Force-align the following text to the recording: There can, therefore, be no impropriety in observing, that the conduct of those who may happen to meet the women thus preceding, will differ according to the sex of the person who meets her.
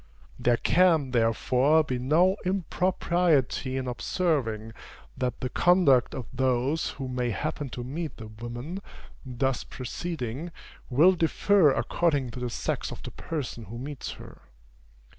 There 0.39 0.57
can, 0.57 1.11
therefore, 1.11 1.83
be 1.83 1.99
no 1.99 2.35
impropriety 2.43 3.77
in 3.77 3.87
observing, 3.87 4.73
that 5.15 5.41
the 5.41 5.49
conduct 5.49 6.15
of 6.15 6.25
those 6.33 6.89
who 6.89 7.07
may 7.07 7.29
happen 7.29 7.69
to 7.69 7.83
meet 7.83 8.17
the 8.17 8.25
women 8.25 8.79
thus 9.23 9.63
preceding, 9.63 10.51
will 10.89 11.11
differ 11.11 11.71
according 11.71 12.31
to 12.31 12.39
the 12.39 12.49
sex 12.49 12.91
of 12.91 13.03
the 13.03 13.11
person 13.11 13.65
who 13.65 13.77
meets 13.77 14.13
her. 14.13 14.41